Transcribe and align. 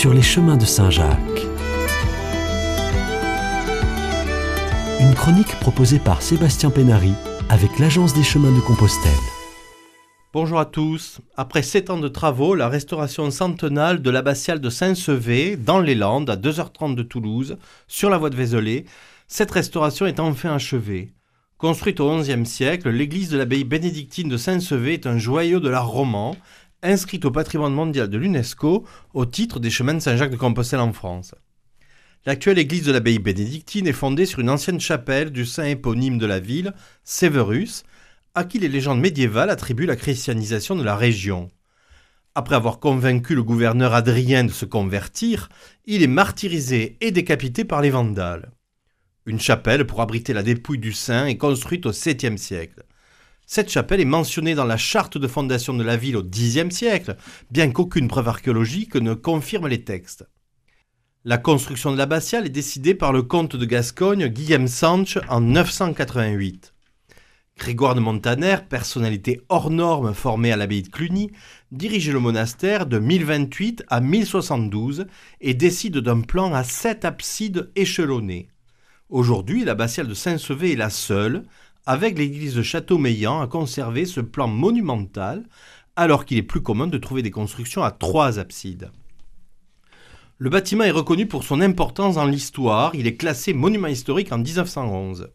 sur 0.00 0.14
les 0.14 0.22
chemins 0.22 0.56
de 0.56 0.64
Saint-Jacques. 0.64 1.46
Une 4.98 5.14
chronique 5.14 5.54
proposée 5.60 5.98
par 5.98 6.22
Sébastien 6.22 6.70
Pénary 6.70 7.12
avec 7.50 7.78
l'Agence 7.78 8.14
des 8.14 8.22
chemins 8.22 8.50
de 8.50 8.60
Compostelle. 8.60 9.12
Bonjour 10.32 10.58
à 10.58 10.64
tous. 10.64 11.20
Après 11.36 11.62
sept 11.62 11.90
ans 11.90 11.98
de 11.98 12.08
travaux, 12.08 12.54
la 12.54 12.70
restauration 12.70 13.30
centenale 13.30 14.00
de 14.00 14.08
l'abbatiale 14.08 14.62
de 14.62 14.70
Saint-Sevé, 14.70 15.58
dans 15.58 15.80
les 15.80 15.94
Landes, 15.94 16.30
à 16.30 16.36
2h30 16.36 16.94
de 16.94 17.02
Toulouse, 17.02 17.58
sur 17.86 18.08
la 18.08 18.16
voie 18.16 18.30
de 18.30 18.36
Vézelay, 18.36 18.86
cette 19.28 19.50
restauration 19.50 20.06
est 20.06 20.18
enfin 20.18 20.54
achevée. 20.54 21.12
Construite 21.58 22.00
au 22.00 22.18
XIe 22.18 22.46
siècle, 22.46 22.88
l'église 22.88 23.28
de 23.28 23.36
l'abbaye 23.36 23.64
bénédictine 23.64 24.30
de 24.30 24.38
Saint-Sevé 24.38 24.94
est 24.94 25.06
un 25.06 25.18
joyau 25.18 25.60
de 25.60 25.68
l'art 25.68 25.88
roman, 25.88 26.36
inscrite 26.82 27.24
au 27.24 27.30
patrimoine 27.30 27.74
mondial 27.74 28.08
de 28.08 28.18
l'UNESCO 28.18 28.86
au 29.14 29.26
titre 29.26 29.60
des 29.60 29.70
chemins 29.70 29.94
de 29.94 30.00
Saint-Jacques 30.00 30.30
de 30.30 30.36
Compostelle 30.36 30.80
en 30.80 30.92
France. 30.92 31.34
L'actuelle 32.26 32.58
église 32.58 32.84
de 32.84 32.92
l'abbaye 32.92 33.18
bénédictine 33.18 33.86
est 33.86 33.92
fondée 33.92 34.26
sur 34.26 34.40
une 34.40 34.50
ancienne 34.50 34.80
chapelle 34.80 35.30
du 35.30 35.46
saint 35.46 35.64
éponyme 35.64 36.18
de 36.18 36.26
la 36.26 36.38
ville, 36.38 36.74
Severus, 37.02 37.84
à 38.34 38.44
qui 38.44 38.58
les 38.58 38.68
légendes 38.68 39.00
médiévales 39.00 39.50
attribuent 39.50 39.86
la 39.86 39.96
christianisation 39.96 40.76
de 40.76 40.84
la 40.84 40.96
région. 40.96 41.48
Après 42.34 42.54
avoir 42.54 42.78
convaincu 42.78 43.34
le 43.34 43.42
gouverneur 43.42 43.94
Adrien 43.94 44.44
de 44.44 44.52
se 44.52 44.64
convertir, 44.64 45.48
il 45.86 46.02
est 46.02 46.06
martyrisé 46.06 46.96
et 47.00 47.10
décapité 47.10 47.64
par 47.64 47.80
les 47.80 47.90
Vandales. 47.90 48.52
Une 49.26 49.40
chapelle 49.40 49.86
pour 49.86 50.00
abriter 50.00 50.32
la 50.32 50.42
dépouille 50.42 50.78
du 50.78 50.92
saint 50.92 51.26
est 51.26 51.36
construite 51.36 51.86
au 51.86 51.92
7e 51.92 52.36
siècle. 52.36 52.84
Cette 53.52 53.72
chapelle 53.72 53.98
est 53.98 54.04
mentionnée 54.04 54.54
dans 54.54 54.64
la 54.64 54.76
charte 54.76 55.18
de 55.18 55.26
fondation 55.26 55.74
de 55.74 55.82
la 55.82 55.96
ville 55.96 56.16
au 56.16 56.22
Xe 56.22 56.70
siècle, 56.70 57.16
bien 57.50 57.72
qu'aucune 57.72 58.06
preuve 58.06 58.28
archéologique 58.28 58.94
ne 58.94 59.12
confirme 59.12 59.66
les 59.66 59.82
textes. 59.82 60.24
La 61.24 61.36
construction 61.36 61.90
de 61.90 61.96
l'abbatiale 61.96 62.46
est 62.46 62.50
décidée 62.50 62.94
par 62.94 63.12
le 63.12 63.22
comte 63.22 63.56
de 63.56 63.64
Gascogne 63.64 64.28
Guillaume 64.28 64.68
Sanche 64.68 65.18
en 65.28 65.40
988. 65.40 66.74
Grégoire 67.58 67.96
de 67.96 68.00
Montaner, 68.00 68.58
personnalité 68.68 69.40
hors 69.48 69.70
norme 69.70 70.14
formée 70.14 70.52
à 70.52 70.56
l'abbaye 70.56 70.82
de 70.82 70.88
Cluny, 70.88 71.32
dirige 71.72 72.08
le 72.08 72.20
monastère 72.20 72.86
de 72.86 73.00
1028 73.00 73.82
à 73.88 74.00
1072 74.00 75.08
et 75.40 75.54
décide 75.54 75.98
d'un 75.98 76.20
plan 76.20 76.54
à 76.54 76.62
sept 76.62 77.04
absides 77.04 77.72
échelonnées. 77.74 78.46
Aujourd'hui, 79.08 79.64
l'abbatiale 79.64 80.06
de 80.06 80.14
Saint-Sevé 80.14 80.74
est 80.74 80.76
la 80.76 80.88
seule, 80.88 81.42
avec 81.90 82.16
l'église 82.16 82.54
de 82.54 82.62
Châteaumeillan, 82.62 83.40
à 83.40 83.48
conserver 83.48 84.04
ce 84.04 84.20
plan 84.20 84.46
monumental, 84.46 85.42
alors 85.96 86.24
qu'il 86.24 86.38
est 86.38 86.42
plus 86.42 86.62
commun 86.62 86.86
de 86.86 86.98
trouver 86.98 87.20
des 87.20 87.32
constructions 87.32 87.82
à 87.82 87.90
trois 87.90 88.38
absides. 88.38 88.92
Le 90.38 90.50
bâtiment 90.50 90.84
est 90.84 90.92
reconnu 90.92 91.26
pour 91.26 91.42
son 91.42 91.60
importance 91.60 92.14
dans 92.14 92.26
l'histoire, 92.26 92.94
il 92.94 93.08
est 93.08 93.16
classé 93.16 93.54
monument 93.54 93.88
historique 93.88 94.30
en 94.30 94.38
1911. 94.38 95.32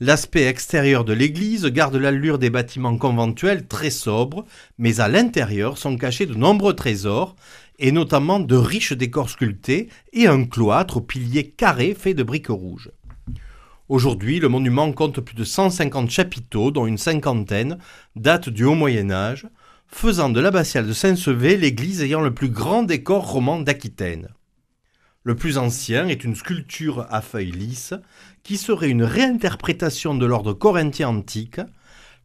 L'aspect 0.00 0.46
extérieur 0.46 1.04
de 1.04 1.12
l'église 1.12 1.66
garde 1.66 1.94
l'allure 1.94 2.40
des 2.40 2.50
bâtiments 2.50 2.98
conventuels 2.98 3.68
très 3.68 3.90
sobres, 3.90 4.46
mais 4.78 4.98
à 4.98 5.06
l'intérieur 5.06 5.78
sont 5.78 5.96
cachés 5.96 6.26
de 6.26 6.34
nombreux 6.34 6.74
trésors, 6.74 7.36
et 7.78 7.92
notamment 7.92 8.40
de 8.40 8.56
riches 8.56 8.94
décors 8.94 9.30
sculptés 9.30 9.90
et 10.12 10.26
un 10.26 10.44
cloître 10.44 10.96
aux 10.96 11.02
piliers 11.02 11.50
carrés 11.50 11.94
fait 11.94 12.14
de 12.14 12.24
briques 12.24 12.48
rouges. 12.48 12.90
Aujourd'hui, 13.88 14.38
le 14.38 14.50
monument 14.50 14.92
compte 14.92 15.20
plus 15.20 15.34
de 15.34 15.44
150 15.44 16.10
chapiteaux, 16.10 16.70
dont 16.70 16.86
une 16.86 16.98
cinquantaine 16.98 17.78
datent 18.16 18.50
du 18.50 18.64
Haut 18.64 18.74
Moyen 18.74 19.10
Âge, 19.10 19.46
faisant 19.86 20.28
de 20.28 20.40
l'abbatiale 20.40 20.86
de 20.86 20.92
Saint-Sevé 20.92 21.56
l'église 21.56 22.02
ayant 22.02 22.20
le 22.20 22.34
plus 22.34 22.50
grand 22.50 22.82
décor 22.82 23.30
roman 23.30 23.60
d'Aquitaine. 23.60 24.28
Le 25.22 25.34
plus 25.36 25.56
ancien 25.56 26.06
est 26.08 26.22
une 26.22 26.34
sculpture 26.34 27.06
à 27.08 27.22
feuilles 27.22 27.50
lisses 27.50 27.94
qui 28.42 28.58
serait 28.58 28.90
une 28.90 29.04
réinterprétation 29.04 30.14
de 30.14 30.26
l'ordre 30.26 30.52
corinthien 30.52 31.08
antique. 31.08 31.60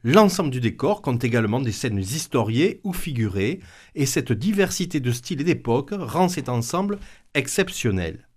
L'ensemble 0.04 0.50
du 0.50 0.60
décor 0.60 1.02
compte 1.02 1.24
également 1.24 1.62
des 1.62 1.72
scènes 1.72 1.98
historiées 1.98 2.82
ou 2.84 2.92
figurées, 2.92 3.62
et 3.96 4.06
cette 4.06 4.34
diversité 4.34 5.00
de 5.00 5.14
styles 5.14 5.40
et 5.40 5.46
d'époques 5.46 5.94
rend 5.94 6.28
cet 6.28 6.50
ensemble 6.50 7.00
exceptionnel. 7.34 8.28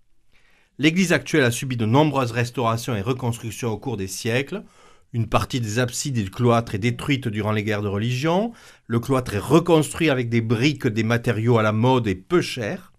L'église 0.79 1.11
actuelle 1.11 1.43
a 1.43 1.51
subi 1.51 1.75
de 1.75 1.85
nombreuses 1.85 2.31
restaurations 2.31 2.95
et 2.95 3.01
reconstructions 3.01 3.69
au 3.69 3.77
cours 3.77 3.97
des 3.97 4.07
siècles. 4.07 4.63
Une 5.11 5.27
partie 5.27 5.59
des 5.59 5.79
absides 5.79 6.17
et 6.17 6.23
du 6.23 6.29
cloître 6.29 6.75
est 6.75 6.79
détruite 6.79 7.27
durant 7.27 7.51
les 7.51 7.63
guerres 7.63 7.81
de 7.81 7.87
religion. 7.87 8.51
Le 8.85 8.99
cloître 8.99 9.33
est 9.33 9.39
reconstruit 9.39 10.09
avec 10.09 10.29
des 10.29 10.41
briques, 10.41 10.85
des 10.85 11.03
matériaux 11.03 11.57
à 11.57 11.63
la 11.63 11.71
mode 11.71 12.07
et 12.07 12.15
peu 12.15 12.41
chers. 12.41 12.93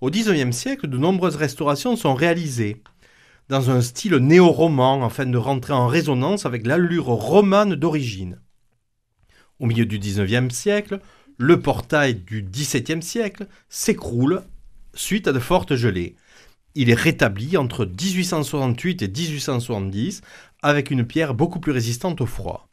Au 0.00 0.10
XIXe 0.10 0.54
siècle, 0.54 0.88
de 0.88 0.98
nombreuses 0.98 1.36
restaurations 1.36 1.94
sont 1.94 2.14
réalisées 2.14 2.82
dans 3.48 3.70
un 3.70 3.80
style 3.80 4.16
néo-roman 4.16 5.04
afin 5.04 5.26
de 5.26 5.38
rentrer 5.38 5.72
en 5.72 5.86
résonance 5.86 6.44
avec 6.44 6.66
l'allure 6.66 7.06
romane 7.06 7.76
d'origine. 7.76 8.40
Au 9.60 9.66
milieu 9.66 9.86
du 9.86 9.98
XIXe 9.98 10.52
siècle, 10.52 11.00
le 11.38 11.60
portail 11.60 12.14
du 12.14 12.42
XVIIe 12.42 13.02
siècle 13.02 13.46
s'écroule 13.68 14.42
suite 14.94 15.28
à 15.28 15.32
de 15.32 15.38
fortes 15.38 15.76
gelées. 15.76 16.16
Il 16.78 16.90
est 16.90 16.94
rétabli 16.94 17.56
entre 17.56 17.86
1868 17.86 19.00
et 19.00 19.08
1870 19.08 20.20
avec 20.62 20.90
une 20.90 21.06
pierre 21.06 21.32
beaucoup 21.32 21.58
plus 21.58 21.72
résistante 21.72 22.20
au 22.20 22.26
froid. 22.26 22.68